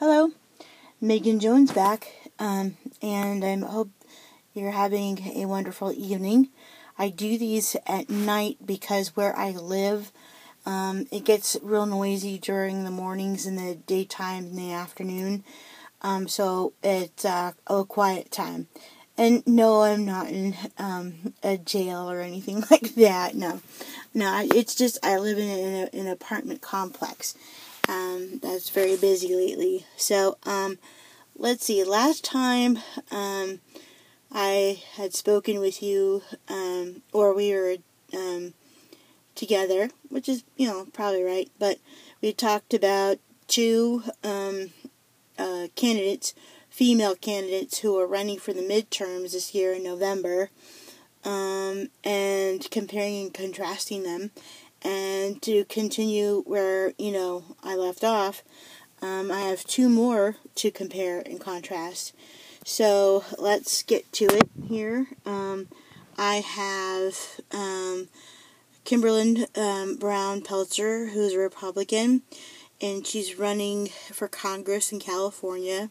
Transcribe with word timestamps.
Hello, 0.00 0.30
Megan 0.98 1.40
Jones 1.40 1.72
back, 1.72 2.10
um, 2.38 2.78
and 3.02 3.44
I 3.44 3.54
hope 3.56 3.90
you're 4.54 4.70
having 4.70 5.18
a 5.36 5.44
wonderful 5.44 5.92
evening. 5.92 6.48
I 6.98 7.10
do 7.10 7.36
these 7.36 7.76
at 7.86 8.08
night 8.08 8.56
because 8.64 9.14
where 9.14 9.36
I 9.36 9.50
live, 9.50 10.10
um, 10.64 11.06
it 11.12 11.26
gets 11.26 11.58
real 11.60 11.84
noisy 11.84 12.38
during 12.38 12.84
the 12.84 12.90
mornings 12.90 13.44
and 13.44 13.58
the 13.58 13.74
daytime 13.74 14.44
and 14.44 14.58
the 14.58 14.72
afternoon. 14.72 15.44
Um, 16.00 16.28
so 16.28 16.72
it's 16.82 17.26
uh, 17.26 17.52
a 17.66 17.84
quiet 17.84 18.30
time. 18.30 18.68
And 19.18 19.46
no, 19.46 19.82
I'm 19.82 20.06
not 20.06 20.28
in 20.28 20.56
um, 20.78 21.34
a 21.42 21.58
jail 21.58 22.10
or 22.10 22.22
anything 22.22 22.64
like 22.70 22.94
that. 22.94 23.34
No, 23.34 23.60
no, 24.14 24.48
it's 24.54 24.74
just 24.74 24.96
I 25.02 25.18
live 25.18 25.36
in, 25.36 25.46
a, 25.46 25.88
in, 25.92 26.06
an 26.06 26.08
apartment 26.10 26.62
complex 26.62 27.36
um, 27.90 28.38
that's 28.40 28.70
very 28.70 28.96
busy 28.96 29.34
lately. 29.34 29.84
So 29.96 30.38
um, 30.44 30.78
let's 31.36 31.64
see. 31.64 31.82
Last 31.82 32.24
time 32.24 32.78
um, 33.10 33.60
I 34.30 34.82
had 34.94 35.12
spoken 35.12 35.58
with 35.58 35.82
you, 35.82 36.22
um, 36.48 37.02
or 37.12 37.34
we 37.34 37.52
were 37.52 37.76
um, 38.14 38.54
together, 39.34 39.90
which 40.08 40.28
is 40.28 40.44
you 40.56 40.68
know 40.68 40.86
probably 40.92 41.24
right, 41.24 41.50
but 41.58 41.78
we 42.22 42.32
talked 42.32 42.72
about 42.72 43.18
two 43.48 44.04
um, 44.22 44.70
uh, 45.36 45.66
candidates 45.74 46.32
female 46.68 47.16
candidates 47.16 47.80
who 47.80 47.98
are 47.98 48.06
running 48.06 48.38
for 48.38 48.52
the 48.52 48.62
midterms 48.62 49.32
this 49.32 49.52
year 49.52 49.72
in 49.72 49.82
November 49.82 50.50
and 51.24 52.70
comparing 52.70 53.24
and 53.24 53.34
contrasting 53.34 54.04
them. 54.04 54.30
And 54.82 55.40
to 55.42 55.64
continue 55.66 56.42
where, 56.46 56.92
you 56.98 57.12
know, 57.12 57.44
I 57.62 57.74
left 57.76 58.02
off, 58.02 58.42
um, 59.02 59.30
I 59.30 59.40
have 59.40 59.64
two 59.64 59.88
more 59.88 60.36
to 60.56 60.70
compare 60.70 61.20
and 61.20 61.40
contrast. 61.40 62.14
So 62.64 63.24
let's 63.38 63.82
get 63.82 64.10
to 64.14 64.26
it 64.26 64.48
here. 64.66 65.06
Um, 65.24 65.68
I 66.16 66.36
have 66.36 67.40
um, 67.52 68.08
Kimberlin 68.84 69.46
um, 69.56 69.96
Brown 69.96 70.42
Pelzer, 70.42 71.12
who's 71.12 71.32
a 71.32 71.38
Republican, 71.38 72.22
and 72.80 73.06
she's 73.06 73.38
running 73.38 73.88
for 74.12 74.28
Congress 74.28 74.92
in 74.92 75.00
California. 75.00 75.90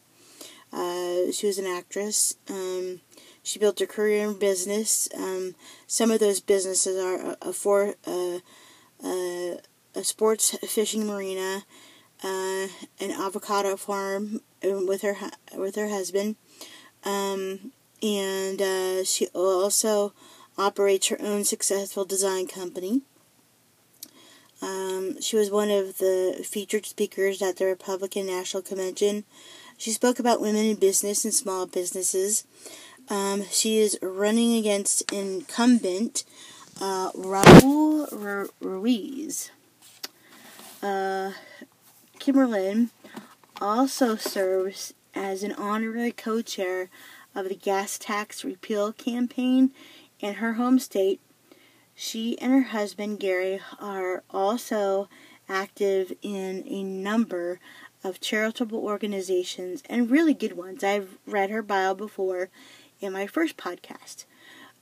Uh, 0.72 1.31
she 1.31 1.48
was 1.48 1.58
an 1.58 1.66
actress. 1.66 2.36
Um, 2.50 3.02
she 3.42 3.58
built 3.58 3.80
her 3.80 3.88
career 3.88 4.28
in 4.28 4.38
business. 4.38 5.09
Um, 5.16 5.56
some 5.88 6.12
of 6.12 6.20
those 6.20 6.40
businesses 6.40 7.03
are 7.03 7.53
for 7.53 7.96
uh, 8.06 8.40
uh, 9.03 9.58
a 9.95 10.03
sports 10.03 10.58
fishing 10.67 11.05
marina, 11.05 11.64
uh, 12.23 12.67
an 13.00 13.11
avocado 13.11 13.75
farm 13.75 14.41
um, 14.64 14.88
with 14.88 15.02
her 15.02 15.16
with 15.56 15.75
her 15.75 15.89
husband, 15.89 16.36
um, 17.03 17.72
and 18.02 18.61
uh, 18.61 19.03
she 19.03 19.28
also 19.28 20.14
operates 20.58 21.08
her 21.08 21.17
own 21.22 21.44
successful 21.44 22.06
design 22.06 22.47
company. 22.47 23.02
Um, 24.61 25.22
she 25.22 25.38
was 25.38 25.50
one 25.50 25.72
of 25.72 26.00
the 26.00 26.45
featured 26.45 26.86
speakers 26.86 27.41
at 27.41 27.58
the 27.58 27.66
Republican 27.66 28.25
National 28.28 28.61
Convention 28.61 29.23
she 29.80 29.91
spoke 29.91 30.19
about 30.19 30.41
women 30.41 30.66
in 30.66 30.75
business 30.75 31.23
and 31.23 31.34
small 31.34 31.66
businesses. 31.66 32.45
Um, 33.09 33.45
she 33.50 33.78
is 33.78 33.97
running 34.02 34.58
against 34.58 35.09
incumbent 35.09 36.25
uh, 36.81 37.11
Raul 37.11 38.49
Ruiz. 38.59 39.52
Uh, 40.81 41.31
Kimberlin 42.19 42.89
also 43.61 44.16
serves 44.16 44.94
as 45.13 45.44
an 45.44 45.52
honorary 45.53 46.11
co 46.11 46.41
chair 46.41 46.89
of 47.35 47.50
the 47.50 47.55
gas 47.55 47.97
tax 47.97 48.44
repeal 48.44 48.91
campaign 48.94 49.72
in 50.19 50.35
her 50.35 50.53
home 50.53 50.80
state. 50.80 51.19
She 51.95 52.39
and 52.39 52.51
her 52.53 52.69
husband 52.69 53.19
Gary 53.19 53.59
are 53.79 54.23
also 54.29 55.09
active 55.50 56.13
in 56.22 56.63
a 56.68 56.84
number 56.84 57.59
of 58.03 58.22
charitable 58.22 58.79
organizations 58.79 59.84
and 59.89 60.09
really 60.09 60.34
good 60.34 60.56
ones. 60.56 60.84
I've 60.84 61.18
read 61.25 61.50
her 61.50 61.62
bio 61.62 61.94
before 61.94 62.50
in 63.01 63.12
my 63.12 63.28
first 63.28 63.57
podcast. 63.57 64.25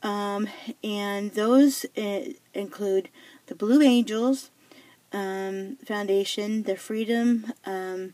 Um, 0.03 0.47
and 0.83 1.31
those 1.31 1.85
uh, 1.97 2.21
include 2.53 3.09
the 3.47 3.55
Blue 3.55 3.81
Angels 3.81 4.51
um, 5.11 5.77
Foundation, 5.85 6.63
the 6.63 6.75
Freedom 6.75 7.53
um, 7.65 8.13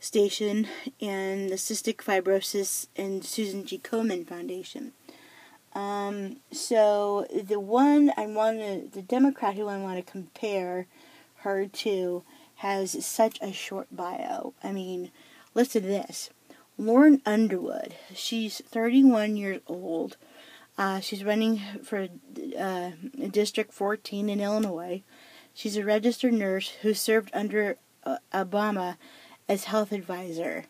Station, 0.00 0.66
and 1.00 1.50
the 1.50 1.56
Cystic 1.56 1.96
Fibrosis 1.96 2.88
and 2.96 3.24
Susan 3.24 3.64
G. 3.64 3.78
Komen 3.78 4.26
Foundation. 4.26 4.92
Um, 5.74 6.36
so 6.50 7.26
the 7.32 7.60
one 7.60 8.12
I 8.16 8.26
want 8.26 8.58
to, 8.58 8.88
the 8.92 9.02
Democrat 9.02 9.54
who 9.54 9.68
I 9.68 9.78
want 9.78 10.04
to 10.04 10.12
compare 10.12 10.86
her 11.36 11.66
to 11.66 12.24
has 12.56 13.04
such 13.04 13.38
a 13.40 13.52
short 13.52 13.88
bio. 13.90 14.54
I 14.62 14.72
mean, 14.72 15.10
listen 15.54 15.82
to 15.82 15.88
this. 15.88 16.30
Lauren 16.78 17.20
Underwood. 17.26 17.94
She's 18.14 18.60
31 18.66 19.36
years 19.36 19.60
old. 19.66 20.16
Uh, 20.78 21.00
she's 21.00 21.24
running 21.24 21.60
for 21.82 22.08
uh, 22.58 22.90
District 23.30 23.72
14 23.72 24.28
in 24.28 24.40
Illinois. 24.40 25.02
She's 25.54 25.76
a 25.76 25.84
registered 25.84 26.32
nurse 26.32 26.70
who 26.82 26.94
served 26.94 27.30
under 27.34 27.76
uh, 28.04 28.16
Obama 28.32 28.96
as 29.48 29.64
health 29.64 29.92
advisor. 29.92 30.64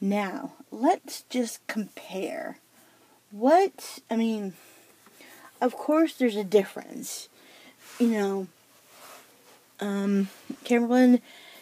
Now, 0.00 0.52
let's 0.70 1.24
just 1.30 1.66
compare. 1.66 2.58
What, 3.30 4.00
I 4.10 4.16
mean, 4.16 4.52
of 5.60 5.74
course 5.74 6.14
there's 6.14 6.36
a 6.36 6.44
difference. 6.44 7.28
You 7.98 8.08
know, 8.08 8.46
um, 9.80 10.28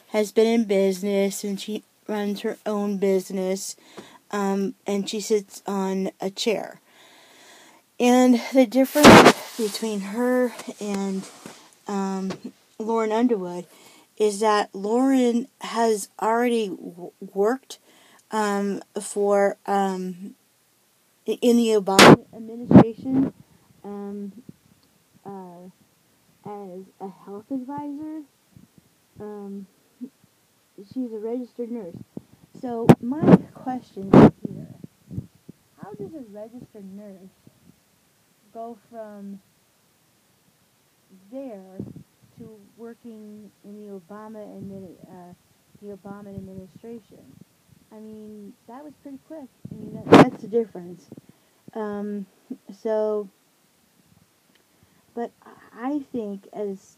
has 0.09 0.33
been 0.33 0.47
in 0.47 0.65
business 0.65 1.45
and 1.45 1.61
she 1.61 1.85
runs 2.09 2.41
her 2.41 2.59
own 2.67 2.99
business 2.99 3.77
um, 4.31 4.75
and 4.87 5.09
she 5.09 5.21
sits 5.21 5.63
on 5.67 6.11
a 6.21 6.31
chair. 6.31 6.81
And 7.99 8.41
the 8.53 8.67
difference 8.67 9.57
between 9.57 10.01
her 10.01 10.53
and 10.81 11.27
um, 11.89 12.33
Lauren 12.79 13.13
Underwood 13.13 13.67
is 14.19 14.41
that 14.41 14.75
Lauren 14.75 15.49
has 15.61 16.09
already 16.21 16.69
w- 16.69 17.13
worked 17.21 17.79
um, 18.31 18.83
for 19.01 19.57
um, 19.67 20.35
in 21.27 21.57
the 21.57 21.69
Obama 21.69 22.25
administration. 22.35 23.33
Um, 23.83 24.33
uh, 25.25 25.69
as 26.47 26.81
a 27.01 27.09
health 27.25 27.51
advisor. 27.51 28.23
Um, 29.21 29.67
she's 30.93 31.13
a 31.13 31.19
registered 31.19 31.71
nurse. 31.71 31.97
So 32.61 32.87
my 33.01 33.37
question 33.55 34.11
is 34.15 34.31
here: 34.49 34.69
How 35.83 35.93
does 35.93 36.15
a 36.15 36.23
registered 36.31 36.85
nurse 36.95 37.46
go 38.57 38.79
from 38.91 39.39
there 41.31 41.77
to 42.39 42.59
working 42.79 43.51
in 43.65 43.87
the 43.87 44.01
Obama 44.01 44.43
uh, 45.11 45.35
the 45.83 45.95
Obama 45.95 46.35
administration? 46.35 47.19
I 47.93 47.97
mean, 47.97 48.55
that 48.67 48.83
was 48.83 48.95
pretty 49.03 49.19
quick. 49.29 49.49
I 49.71 49.75
mean, 49.75 49.95
that, 49.95 50.11
that's 50.11 50.43
the 50.43 50.49
difference. 50.49 51.05
Um, 51.75 52.25
so 52.83 53.29
but 55.15 55.31
I 55.75 56.01
think 56.13 56.47
as 56.53 56.97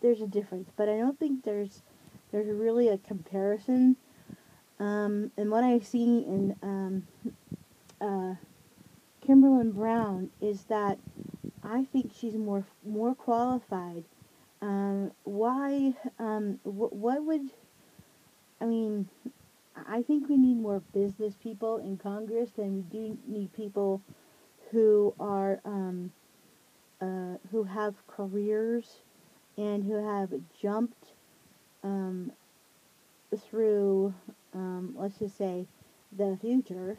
there's 0.00 0.20
a 0.20 0.26
difference, 0.26 0.68
but 0.76 0.88
I 0.88 0.98
don't 0.98 1.18
think 1.18 1.44
there's 1.44 1.82
there's 2.30 2.48
really 2.48 2.88
a 2.88 2.98
comparison. 2.98 3.96
Um, 4.78 5.32
and 5.36 5.50
what 5.50 5.64
I 5.64 5.80
see 5.80 6.24
in 6.26 6.54
um, 6.62 7.06
uh, 8.00 8.34
Kimberlin 9.28 9.72
Brown 9.72 10.30
is 10.42 10.64
that 10.66 10.98
I 11.62 11.84
think 11.84 12.12
she's 12.18 12.36
more 12.36 12.66
more 12.86 13.14
qualified. 13.14 14.04
Um, 14.62 15.12
why? 15.24 15.94
Um, 16.18 16.60
wh- 16.64 16.92
what 16.92 17.24
would? 17.26 17.50
I 18.60 18.66
mean, 18.66 19.08
I 19.88 20.02
think 20.02 20.28
we 20.28 20.38
need 20.38 20.58
more 20.60 20.82
business 20.94 21.34
people 21.42 21.78
in 21.78 21.98
Congress 21.98 22.50
than 22.56 22.76
we 22.76 22.82
do 22.82 23.18
need 23.28 23.52
people 23.54 24.02
who 24.72 25.14
are 25.20 25.60
um, 25.64 26.12
uh, 27.00 27.36
who 27.52 27.64
have 27.64 27.94
careers 28.08 29.02
and 29.58 29.84
who 29.84 30.04
have 30.06 30.32
jumped 30.60 31.14
um, 31.84 32.32
through, 33.50 34.14
um, 34.54 34.94
let's 34.98 35.18
just 35.18 35.38
say, 35.38 35.66
the 36.16 36.38
future 36.40 36.98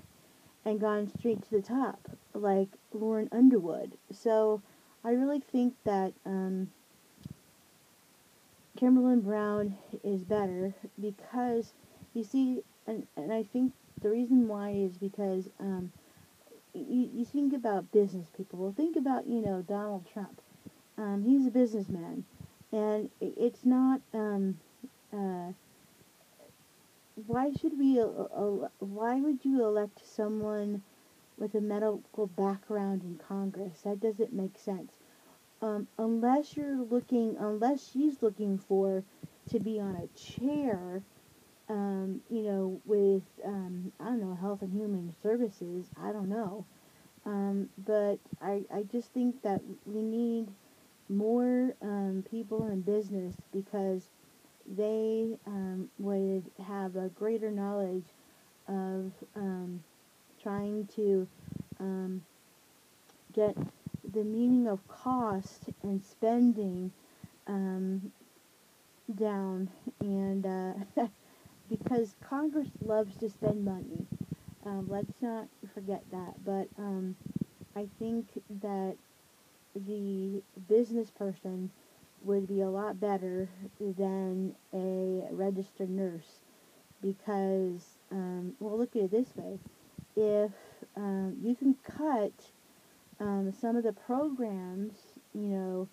and 0.66 0.80
gone 0.80 1.12
straight 1.18 1.42
to 1.44 1.52
the 1.52 1.62
top, 1.62 2.10
like 2.34 2.70
Lauren 2.94 3.30
Underwood. 3.32 3.98
So 4.12 4.62
I 5.04 5.12
really 5.12 5.40
think 5.40 5.76
that 5.86 6.14
um, 6.26 6.72
Kimberlin 8.78 9.22
Brown 9.22 9.78
is 10.04 10.24
better 10.24 10.74
because 11.00 11.74
You 12.14 12.24
see, 12.24 12.64
and, 12.88 13.06
and 13.16 13.32
I 13.32 13.44
think 13.44 13.74
the 14.02 14.10
reason 14.10 14.48
why 14.48 14.72
is 14.72 14.98
because 14.98 15.50
um, 15.60 15.92
you, 16.74 17.10
you 17.14 17.26
think 17.26 17.54
about 17.54 17.92
business 17.92 18.28
people. 18.36 18.60
Well, 18.60 18.74
think 18.76 18.96
about, 18.96 19.28
you 19.28 19.42
know, 19.42 19.62
Donald 19.62 20.06
Trump. 20.12 20.42
Um, 20.98 21.24
he's 21.24 21.46
a 21.46 21.52
businessman. 21.52 22.26
And 22.72 23.10
it's 23.22 23.66
not, 23.66 24.02
um, 24.14 24.60
uh, 25.14 25.54
why 27.28 27.52
should 27.52 27.78
we, 27.78 28.00
uh, 28.00 28.06
uh, 28.06 28.70
why 28.80 29.20
would 29.20 29.44
you 29.44 29.64
elect 29.64 30.06
someone 30.06 30.84
with 31.38 31.56
a 31.56 31.62
medical 31.62 32.28
background 32.28 33.04
in 33.04 33.18
Congress? 33.18 33.82
That 33.82 34.00
doesn't 34.00 34.34
make 34.34 34.58
sense. 34.58 34.92
Um, 35.62 35.88
unless 35.98 36.56
you're 36.56 36.78
looking, 36.78 37.36
unless 37.40 37.92
she's 37.92 38.22
looking 38.22 38.58
for 38.58 39.04
to 39.50 39.60
be 39.60 39.80
on 39.80 39.96
a 39.96 40.08
chair, 40.18 41.02
um, 41.68 42.22
you 42.30 42.44
know, 42.44 42.82
with, 42.86 43.24
um, 43.46 43.92
I 44.00 44.06
don't 44.06 44.22
know, 44.22 44.36
Health 44.36 44.62
and 44.62 44.74
Human 44.74 45.14
Services, 45.22 45.86
I 46.02 46.12
don't 46.12 46.30
know. 46.30 46.66
Um, 47.26 47.70
but 47.86 48.18
I, 48.42 48.64
I 48.74 48.84
just 48.84 49.14
think 49.14 49.42
that 49.44 49.62
we 49.86 50.02
need 50.02 50.48
more 51.10 51.76
um, 51.82 52.24
people 52.30 52.68
in 52.68 52.82
business 52.82 53.36
because 53.52 54.10
they 54.68 55.38
um, 55.48 55.90
would 56.00 56.44
have 56.68 56.96
a 56.96 57.10
greater 57.10 57.52
knowledge 57.52 58.06
of 58.68 59.12
um, 59.36 59.84
trying 60.42 60.88
to 60.96 61.28
um, 61.80 62.22
get 63.34 63.56
the 64.14 64.24
meaning 64.24 64.68
of 64.68 64.88
cost 64.88 65.70
and 65.84 66.04
spending 66.04 66.92
um, 67.48 68.12
down 69.16 69.70
and 70.00 70.46
uh, 70.46 70.74
because 71.70 72.16
Congress 72.22 72.70
loves 72.82 73.16
to 73.18 73.30
spend 73.30 73.64
money. 73.66 74.06
Um, 74.66 74.88
let's 74.90 75.14
not 75.22 75.48
forget 75.74 76.04
that. 76.12 76.44
But 76.46 76.68
um, 76.78 77.16
I 77.76 77.88
think 78.00 78.28
that 78.62 78.96
the 79.76 80.42
business 80.68 81.10
person 81.12 81.72
would 82.24 82.48
be 82.48 82.62
a 82.62 82.70
lot 82.70 83.00
better 83.00 83.50
than 83.80 84.56
a 84.74 85.24
registered 85.32 85.90
nurse 85.90 86.40
because, 87.02 87.98
um, 88.12 88.54
well, 88.60 88.78
look 88.78 88.96
at 88.96 89.04
it 89.04 89.12
this 89.12 89.36
way. 89.36 89.60
If 90.16 90.52
um, 90.96 91.38
you 91.42 91.56
can 91.56 91.76
cut 91.84 92.34
um, 93.20 93.54
some 93.60 93.76
of 93.76 93.84
the 93.84 93.94
programs, 93.94 94.94
you 95.34 95.48
know, 95.48 95.88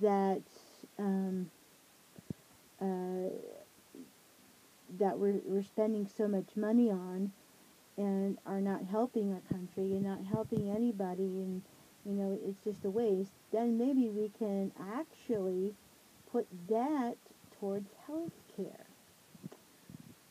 that 0.00 0.42
um, 0.98 1.50
uh, 2.80 3.30
that 4.98 5.18
we're, 5.18 5.40
we're 5.44 5.62
spending 5.62 6.08
so 6.16 6.28
much 6.28 6.56
money 6.56 6.90
on 6.90 7.32
and 7.96 8.38
are 8.46 8.60
not 8.60 8.84
helping 8.84 9.32
our 9.32 9.42
country 9.50 9.92
and 9.92 10.02
not 10.02 10.24
helping 10.24 10.70
anybody 10.70 11.24
and 11.24 11.62
you 12.08 12.14
know 12.14 12.38
it's 12.44 12.64
just 12.64 12.84
a 12.86 12.90
waste 12.90 13.32
then 13.52 13.76
maybe 13.76 14.08
we 14.08 14.30
can 14.38 14.72
actually 14.96 15.74
put 16.32 16.46
that 16.68 17.14
towards 17.60 17.90
health 18.06 18.32
care 18.56 18.86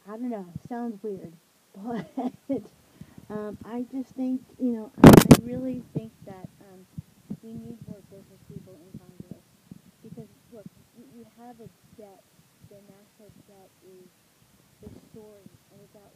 i 0.07 0.11
don't 0.11 0.29
know 0.29 0.45
sounds 0.67 0.97
weird 1.03 1.33
but 2.47 2.63
um, 3.29 3.57
i 3.65 3.85
just 3.91 4.09
think 4.15 4.41
you 4.59 4.71
know 4.73 4.91
i 5.03 5.11
really 5.43 5.83
think 5.93 6.11
that 6.25 6.49
um, 6.61 6.81
we 7.43 7.53
need 7.53 7.77
more 7.87 8.01
business 8.09 8.41
people 8.49 8.73
in 8.81 8.99
congress. 8.99 9.45
Because 10.01 10.29
look 10.51 10.65
we 11.15 11.23
have 11.37 11.55
a 11.61 11.69
debt 12.01 12.23
the 12.69 12.81
national 12.89 13.29
debt 13.47 13.69
is 13.85 14.09
the 14.81 14.89
story 15.11 15.45
and 15.71 15.79
without 15.81 16.11